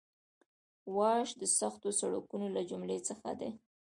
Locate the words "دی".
3.39-3.51